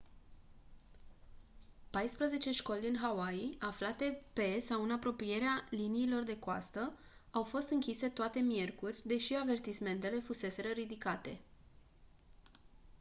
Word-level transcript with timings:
paisprezece 1.91 2.51
școli 2.51 2.79
din 2.79 2.95
hawaii 3.01 3.57
aflate 3.59 4.23
pe 4.33 4.59
sau 4.59 4.83
în 4.83 4.91
apropierea 4.91 5.67
liniilor 5.69 6.23
de 6.23 6.39
coastă 6.39 6.93
au 7.31 7.43
fost 7.43 7.69
închise 7.69 8.07
toate 8.09 8.39
miercuri 8.39 9.01
deși 9.05 9.35
avertismentele 9.35 10.19
fuseseră 10.19 10.67
ridicate 10.69 11.39